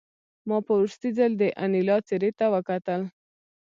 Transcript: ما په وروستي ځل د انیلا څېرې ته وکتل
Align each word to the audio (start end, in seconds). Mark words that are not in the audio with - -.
ما 0.47 0.57
په 0.65 0.71
وروستي 0.77 1.09
ځل 1.17 1.31
د 1.37 1.43
انیلا 1.63 1.97
څېرې 2.07 2.31
ته 2.39 2.45
وکتل 2.53 3.01